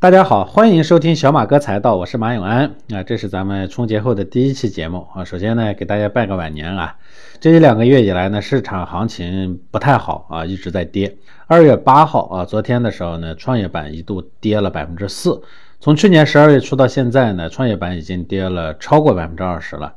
[0.00, 5.22] 大家好，欢迎收听小马哥财道，我是马永安啊，这是咱们春节后的第一期节目啊。
[5.26, 6.96] 首先呢，给大家拜个晚年啊。
[7.38, 11.18] 这一两个月以来呢，市场行情不太好啊，一直在跌。
[11.46, 15.42] 二月八号啊，昨天的时候呢，创业板一度跌了百分之四。
[15.80, 19.96] 从去年十二月初到现在呢，创业板已经跌了超过百分之二十了。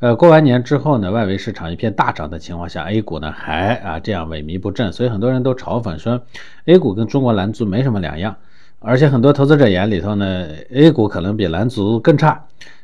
[0.00, 6.20] 呃，过完年之后呢，外围市场一片大涨的情况下，A 股呢还啊这样萎靡不振，所以很多人都嘲讽说
[6.66, 8.36] ，A 股跟中国蓝筹没什么两样。
[8.80, 12.40] 而且很多投资者眼里头呢，A 股可能比蓝筹更差，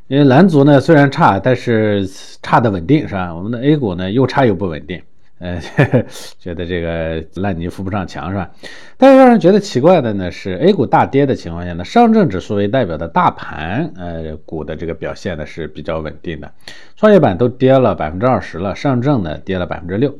[0.09, 2.05] 因为蓝筹呢虽然差，但是
[2.43, 3.33] 差的稳定是吧？
[3.33, 5.01] 我们的 A 股呢又差又不稳定，
[5.39, 5.61] 呃，
[6.41, 8.51] 觉得这个烂泥扶不上墙是吧？
[8.97, 16.51] 但是让人觉得奇怪的呢是，A 股大跌的情况下呢，上证指数为代表的大盘呃股的这个表现呢是比较稳定的，
[16.97, 20.13] 创业板都跌了百分之二十了，上证呢跌了百分之六。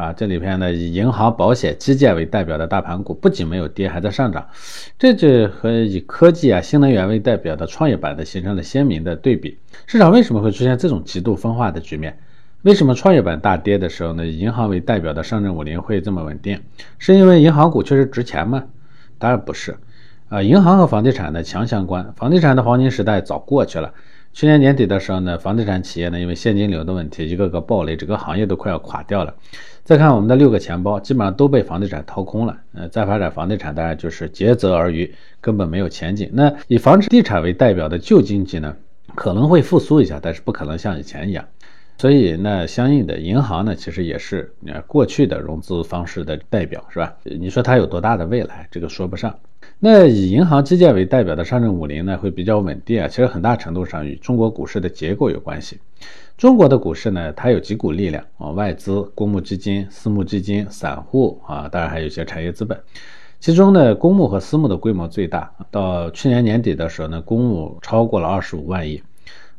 [0.00, 4.48] 啊，这里边呢，以银行、保险、基建为代表的大盘股不仅没有跌，还在上涨，
[4.98, 9.58] 这就和以科技啊、新能源为代表的创业板的形成了鲜明的对比。
[9.86, 12.18] 市场为什么会出现这种极度分化的局面？
[12.62, 16.58] 为什么创业板大跌的时候呢，以银行为代表的上证五零会这么稳定？
[16.98, 18.64] 是因为银行股确实值钱吗？
[19.18, 19.76] 当然不是。
[20.30, 23.92] 啊，银行和房地产呢强相关，房地产的黄金时代早过去了。
[24.32, 29.34] 去年年底的时候呢，房地产企业呢因为现金流的问题，一个个暴雷，整个行业都快要垮掉了。
[29.82, 32.56] 再看我们的六个钱包，基本上都被房地产掏空了。
[32.74, 36.30] 呃，再发展房地产，当然就是竭泽而渔，根本没有前景。
[36.32, 38.76] 那以房地产为代表的旧经济呢，
[39.16, 41.44] 可能会复苏一下，但是不可能像以前一样。
[41.98, 47.14] 所以那相应的银行呢，其实也是呃过去的融资方式的代表，是吧？
[47.24, 48.68] 你说它有多大的未来？
[48.70, 49.34] 这个说不上。
[49.82, 53.08] 那以银行基建为代表的上证五零呢，会比较稳定啊。
[53.08, 55.80] 其实很大程度上与中国股市的结构有关系。
[56.36, 62.78] 中国的股市呢，它有几股力量啊，外资、公募基金、私募基金、散户啊，当然还有一些产业资本。
[63.38, 65.50] 其中呢，公募和私募的规模最大。
[65.70, 69.02] 到去年年底的时候呢，公募超过了二十五万亿。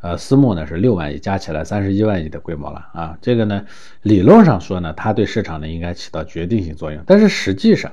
[0.02, 3.18] 呃，私募呢是六万亿，加起来三十一万亿的规模了啊。
[3.22, 3.66] 这个呢，
[4.04, 7.92] 理论上说呢，它对市场呢应该起到决定性作用，但是实际上，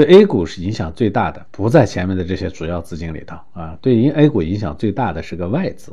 [0.00, 3.76] 对 A 股是影响最大的，不在前面的这些主要资金里头啊。
[3.82, 5.92] 对于 A 股影响最大的是个外资。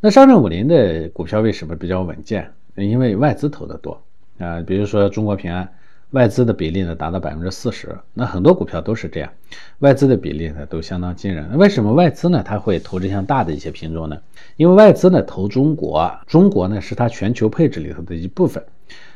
[0.00, 2.50] 那上证五零的股票为什么比较稳健？
[2.74, 4.02] 因为外资投的多
[4.38, 4.62] 啊。
[4.62, 5.68] 比如说中国平安。
[6.12, 9.32] 外资的比例呢达到百分之四十，那很多股票都是这样，
[9.78, 11.56] 外资的比例呢都相当惊人。
[11.56, 14.18] 为什么外资呢他会投这项大的一些品种呢？
[14.56, 18.62] 因为外资呢投中国，中国呢是它全球配置里头的一部分，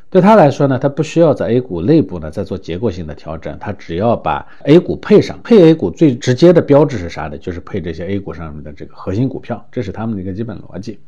[0.09, 7.37] 对他来说呢，他不需要在 A 股内部呢再做结构性的调整，他只要把 A 股配上，配 A 股最直接的标志是啥呢？
[7.37, 10.99] 就是配这些 A 股上面的这个核心股票，这是他们的一个基本逻辑。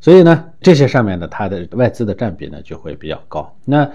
[0.00, 3.56] 所以呢，这些上面的它的外资的占比呢就会比较高。
[3.64, 3.90] 那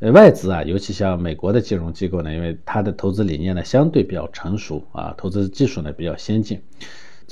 [0.00, 6.60] 呃，外资啊，尤其像美国的金融机构呢，因为它的投资理念呢相对比较成熟啊，投资技术呢比较先进，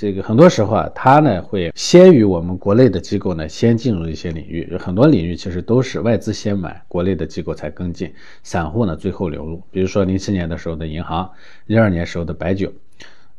[0.00, 8.14] 这个很多时候啊，它呢会先于我们国内的机构呢先进入一些领域，有很多领域其实都是外资先买，国内的机构才跟进，
[8.44, 9.60] 散户呢最后流入。
[9.72, 11.28] 比如说零七年的时候的银行，
[11.66, 12.72] 一二年时候的白酒。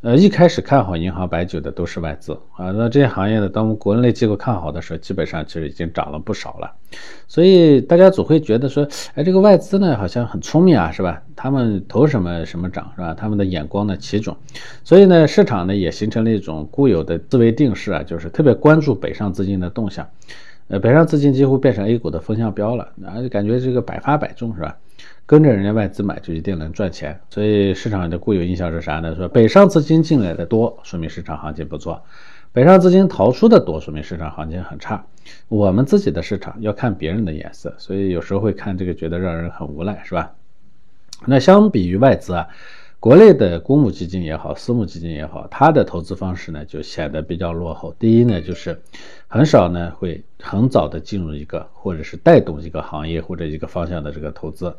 [0.01, 2.71] 呃，一开始看好银行、白酒的都是外资啊。
[2.71, 6.71] 那这些行业呢，当我们国内机构看好的时候，基本上其实已经涨了不少了。
[7.27, 11.21] 所以大家总会觉得说，哎，这个外资呢好像很聪明啊，是吧？
[11.35, 13.13] 他们投什么什么涨，是吧？
[13.13, 14.33] 他们的眼光呢奇准。
[14.85, 20.07] 所以呢，市场呢也形成了一种固有的思维定式啊，就是特别关注北上资金的动向。
[20.69, 24.77] 呃，北上资金几乎变成 A 股的风向标了，啊，就感觉这个百发百中，是吧？
[25.25, 29.15] 跟着人家外资买就一定能赚钱，所以市场的固有印象是啥呢？
[29.15, 32.01] 说北上资金进来的多，说明市场行情不错；
[32.51, 35.03] 北上资金逃出的多，说明市场行情很差。
[35.47, 40.33] 我们自己的市场要看别人的眼色，所以有时候会看这个，觉得让人很无奈，是吧？
[41.25, 42.47] 那相比于外资啊，
[42.99, 47.95] 国内的公募基金也好，私募基金也好，它的投资方式呢就显得比较落后。
[47.97, 48.77] 第一呢，就是
[49.29, 54.75] 很少呢会很早的进入一个或者是带动一个行业或者一个方向的这个投资。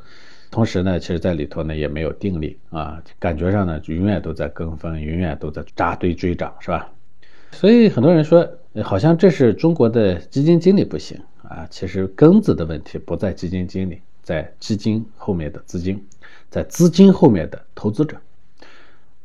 [0.50, 6.92] 同时呢，其实在里头呢也没有定力啊，感觉上呢就永远都在跟风，永远都在扎堆追涨，是吧？
[7.53, 8.47] 所以很多人说，
[8.83, 11.66] 好像这是中国的基金经理不行啊。
[11.71, 16.04] 其实根子的问题不在基金经理，在基金后面的资金，
[16.50, 18.16] 在资金后面的投资者。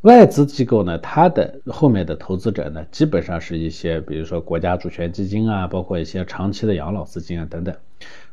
[0.01, 7.75] 外资机构呢，它的后面的投资者呢，基本上是一些，比如说国家主权基金啊，包括一些长期的养老资金啊等等。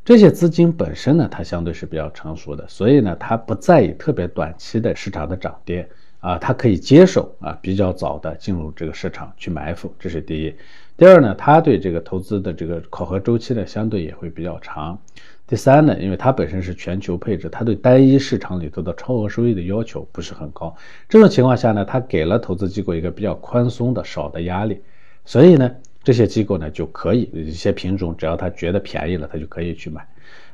[0.05, 5.89] 这些资金本身呢，它相对是比较成熟的，所以呢，它不在意特别短期的市场的涨跌
[6.21, 10.55] 啊，它可以接受啊比较早的进入这个市场去埋伏，这是第一。
[10.99, 14.99] 第二呢，它对这个投资的这个考核周期呢，相对也会比较长。
[15.53, 20.75] 第三呢，因为它本身是全球配置，它对单一市场里头的超额收益的要求不是很高。
[21.11, 24.81] 这种情况下呢，它给了投资机构一个比较宽松的少的压力，
[25.27, 25.71] 所以呢，
[26.03, 30.03] 这些机构呢就可以一些品种，只要他觉得便宜了，他就可以去买。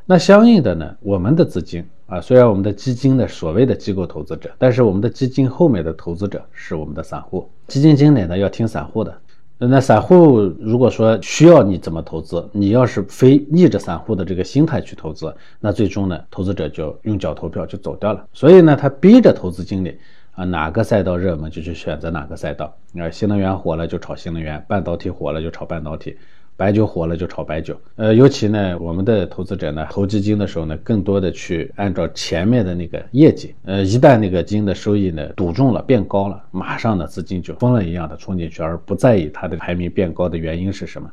[0.04, 9.16] 那相应的呢，我们的资金啊，虽然我们的基金的所谓的机构投资者，但是我们的基金后面的投资者是我们的散户，基金经理呢要听散户的。
[9.60, 18.24] 那散户如果说需要你怎么投资，你要是非逆着散户的这个心态去投资，那最终呢，投资者就用脚投票就走掉了。
[18.32, 19.98] 所以呢，他逼着投资经理
[20.32, 22.72] 啊，哪个赛道热门就去选择哪个赛道。
[22.96, 26.16] 啊，新能源火了就炒新能源，半导体火了就炒半导体。
[26.58, 41.08] 白酒火了就炒白酒，呃，尤其呢，我们的投资者呢，投基金的时候呢，更多的去按照前面的那个业绩，呃，一旦那个基金的收益呢赌中了变高了，马上呢资金就疯了一样的冲进去，而不在意它的排名变高的原因是什么。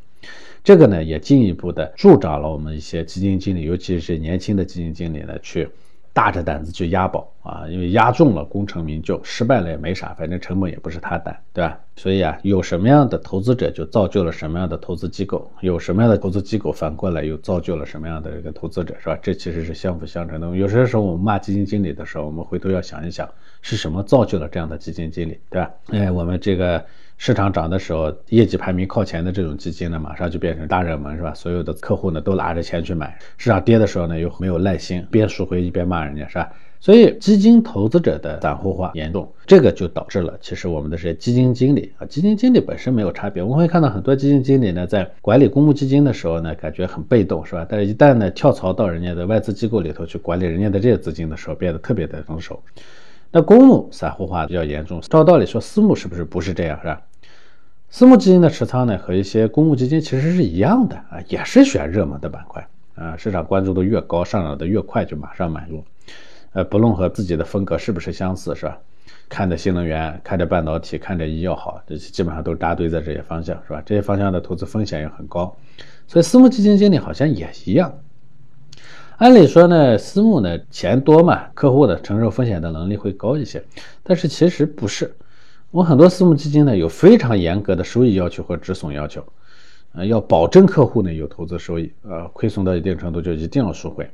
[0.64, 5.70] 这个呢，也进一步的助长了我们一些基金经理，尤其是年轻的基金经理呢，去。
[6.12, 11.80] 大着胆子去押宝啊，因为押中了功成名就，失败了也没啥，反正成本也不是他担，对吧？
[11.96, 19.18] 所以啊，有什么样的投资者就造就了什么样的投资机构，有什么样的投资机构反过来又造就了什么样的一个投资者，是吧？
[19.22, 20.58] 这其实是相辅相成的。
[20.58, 23.30] 有些时候我们骂基金经理的时候，我们回头要想一想，
[23.62, 25.72] 是什么造就了这样的基金经理，对吧？
[25.92, 26.84] 哎，我们这个。
[27.18, 31.34] 市场涨的时候，业绩排名靠前的这种基金呢，马上就变成大热门，是吧？
[31.34, 33.18] 所有的客户呢都拿着钱去买。
[33.38, 36.52] 市场跌的时候呢，又没有耐心，边赎回一边骂人家，是吧？
[36.86, 43.42] 所以基金投资者的散户化严重，这个就导致了，其实我们的这些基金经理啊，基金经理本身没有差别。
[43.42, 47.66] 我们会看到很多基金经理呢，在管理公募基金的时候呢，感觉很被动，是吧？
[47.68, 52.62] 但是一旦呢跳槽到人家的外资机构里头去管理人家的这些资金的时候，变得特别的成熟。
[53.32, 57.02] 那公募散户化比较严重，照道理说私募是不是不是这样，是吧？
[57.90, 65.84] 私募基金的持仓呢和一些公募基金其实是一样的啊，也是选热门的板块啊，市场关注度越高，上涨的越快，就马上买入。
[66.56, 68.78] 呃，不论和自己的风格是不是相似，是吧？
[69.28, 73.84] 看着新能源，看着半导体，看着医药好，这基本上都扎堆在这些方向，是吧？
[73.86, 75.54] 这些方向的投资风险也很高，
[76.08, 77.94] 所以私募基金经理好像也一样。
[79.18, 83.62] 按理说呢，私募呢钱多嘛，客户的承受风险的能力会高一些，
[84.02, 85.14] 但是其实不是。
[85.72, 89.22] 我很多私募基金呢有非常严格的收益要求和止损要求，
[89.94, 94.10] 呃，要保证客户呢有投资收益，呃，亏损到一定程度就一定要赎回。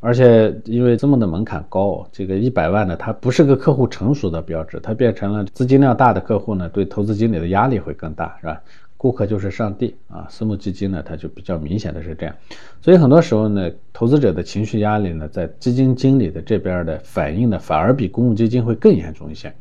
[0.00, 8.60] 而且因为这么的门槛高，这个一百万呢，它不是个客户成熟的标志，它变成了资金量大的客户呢，对投资经理的压力会更大，是吧？
[8.98, 10.26] 顾客就是上帝啊！
[10.30, 12.34] 私募基金呢，它就比较明显的是这样，
[12.80, 19.52] 所以很多时候呢，投资者的情绪压力呢，在基金经理的这边的反应呢，反而比公募基金会更严重一些。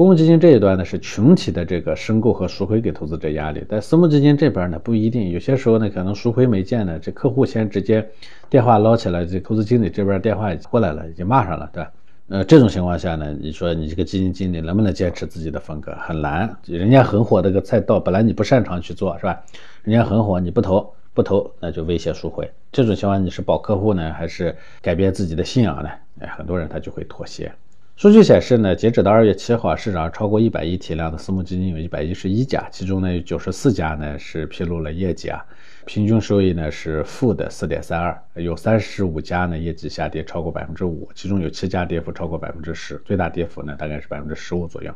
[0.00, 8.08] 公募基金这一端呢，是群体的这个申购和赎回给投资者压力，但私募基金这边呢，不一定，有些时候呢，可能赎回没见呢，这客户先直接
[8.48, 11.92] 电话捞起来，这投资经理这边电话已经过来了，已经骂上了，对吧？
[12.30, 15.94] 呃，这种情况下呢，你说你这个基金经理能不能坚持自己的风格？
[16.00, 16.50] 很难。
[16.64, 19.38] 人家很火这个赛道，本来你不擅长去做，是吧？
[19.82, 22.50] 人家很火，你不投不投，那就威胁赎回。
[22.72, 25.90] 这种情况你是保客户呢，还是改变自己的信仰呢？
[26.20, 27.52] 哎，很多人他就会妥协。
[28.00, 35.44] 数据显示呢，截止到二月七号，市场超过一百亿体量的私募基金有一百一十一家，其中呢有九十四家呢是披露了业绩啊。
[35.84, 44.90] 平均收益呢是负的四点三二，有三十五家呢业绩下跌超过百分之五，其中有七家跌幅超过百分之十，最大跌幅呢大概是百分之十五左右。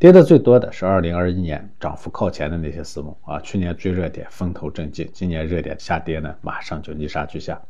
[0.00, 7.60] 跌的最多的是二零二一年涨幅靠前的那些私募啊，去年追热点风头正劲，今年热点下跌呢马上就泥沙俱下。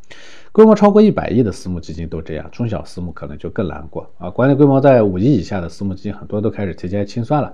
[0.52, 4.30] 规模超过一百亿的私募基金都这样，中小私募可能就更难过啊。
[4.30, 7.52] 管理规模在五亿以下的私募基金很多都开始提前清算了。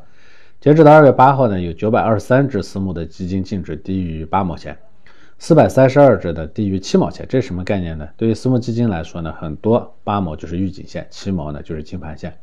[0.60, 4.76] 截止到二月八号呢，有九百二十三只私募的基金净值低于八毛钱，
[5.38, 7.24] 四百三十二只的低于七毛钱。
[7.26, 8.06] 这是什么概念呢？
[8.18, 12.36] 对于私募基金来说呢，很多八毛就是预警线，七毛呢就是清盘线。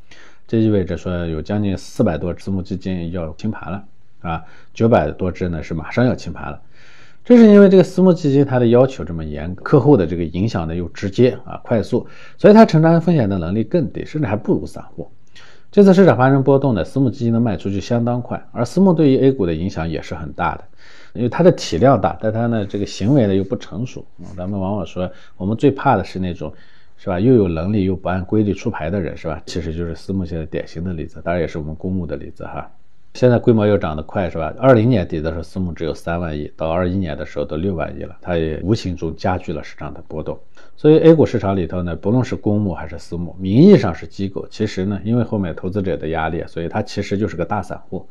[0.53, 3.83] 这意味着说有将近四百多私募基金要清盘了
[4.21, 6.61] 啊，九百多只呢是马上要清盘了。
[7.25, 12.05] 这是因为这个私募基金它的要求这么严，客户的这个影响呢又直接啊快速，
[12.37, 15.09] 所以它承担风险的能力更低，甚至还不如散户。
[15.71, 20.63] 这次市场发生波动呢，私募基金的卖出就相当快，而私募对于 A 股的影响也是很大的，
[21.13, 24.29] 因为它的体量大，但它呢这个行为呢又不成熟啊。
[24.37, 26.53] 咱们往往说，我们最怕的是那种，
[26.97, 27.19] 是吧？
[27.19, 29.41] 又有能力又不按规律出牌的人，是吧？
[29.45, 32.71] 其实就是私募现在典型的例子，当然也是我们公募的例子哈。
[33.15, 34.51] 现在规模又涨得快，是吧？
[34.57, 40.39] 二零年底的时候，私募只有三万亿，到二一年的时候都六万亿了，它也无形中加剧了市场的波动。
[40.75, 48.09] 所以 A 股市场里头呢，不论是公募还是私募，名义上是机构，其实呢，因为后面投资者的压力，所以它其实就是个大散户。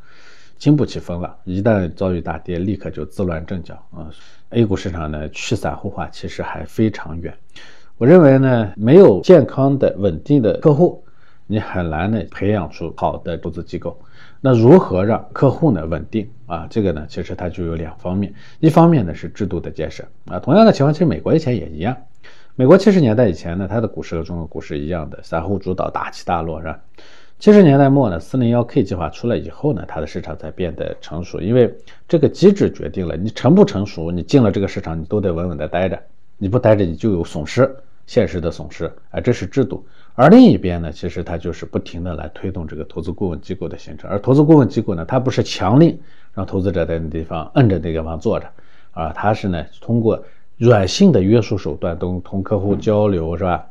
[0.56, 4.06] 经不起风浪，一旦遭遇大跌，立刻就自乱阵脚啊。
[4.50, 7.34] A 股市场呢，去散户化其实还非常远。
[8.02, 11.04] 我认为呢，没有健康的、稳定的客户，
[11.47, 13.97] 你很难呢培养出好的投资机构。
[14.40, 16.66] 那如何让客户呢稳定啊？
[16.68, 20.40] 这个呢，其实它就有两方面，一方面呢是制度的建设啊。
[20.40, 21.97] 同样的情况，其实美国以前也一样。
[22.56, 26.80] 美国七十年代以前呢，它的股市和中国股市一样的，散户主导，大起大落，是吧？
[27.38, 31.73] 七十年代末呢，四零幺 K 计划出来以后呢，它的市场才变得成熟，因为
[32.09, 35.97] 这个机制决定了你成不成熟，你进了这个市场，你都得稳稳的待着，
[36.37, 37.73] 你不待着，你就有损失，
[38.06, 39.85] 现实的损失，啊，这是制度。
[40.14, 45.99] 而另一边呢，其实它就是不停的来推动这个投资顾问机构的形成，而投资顾问机构呢，它不是强令
[46.35, 48.47] 让投资者在那地方摁着那个地方坐着，
[48.92, 50.23] 啊，它是呢通过
[50.59, 53.66] 软性的约束手段，都同客户交流，是吧？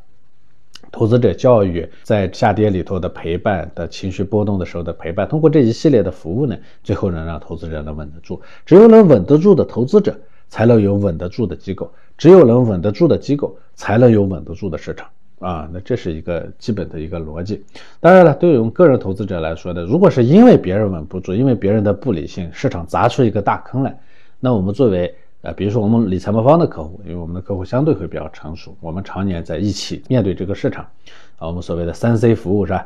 [0.91, 8.41] 投资者教育在下跌里头的陪伴的情绪波动的时候的陪伴，通过这一系列的服务呢，最后能让投资者能稳得住。
[8.65, 10.19] 只有能稳得住的投资者，
[10.49, 11.85] 才能有稳得住的机构；
[12.21, 15.09] 只有能稳得住的机构，才能有稳得住的市场
[15.39, 15.67] 啊！
[15.73, 17.63] 那这是一个基本的一个逻辑。
[17.99, 23.99] 当然了，对于我们个人投资者来说呢，如果是因为别人稳不住，因为别人的不理性，市场砸出一个大坑来，
[24.39, 25.11] 那我们作为
[25.41, 30.85] 呃，比如说我们理财魔方的客户，因为我们的客户相对会比较成熟，我们常年在一起面对这个市场，
[31.39, 32.85] 啊，我们所谓的三 C 服务是吧？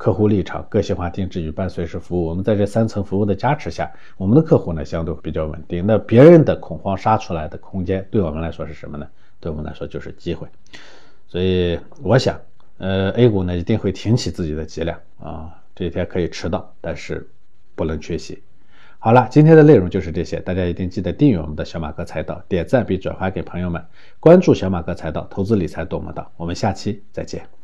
[0.00, 5.86] 客户立场、个性化定制与伴随式服务，我们在这三层服务的加持下，我们的客户呢相对比较稳定。
[5.86, 9.06] 那别人的恐慌杀出来的空间，对我们来说是什么呢？
[9.40, 10.48] 对我们来说就是机会。
[11.28, 12.40] 所以我想，
[12.78, 17.28] 呃，A 股呢一定会挺起自己的脊梁啊，这一天可以迟到，但是
[17.74, 18.42] 不能缺席。
[18.98, 23.84] 好了，今天的内容就是这些，大家一定记得订阅我们的小马哥财道，点赞并转发给朋友们，
[24.18, 26.32] 关注小马哥财道，投资理财多么道。
[26.38, 27.59] 我们下期再见。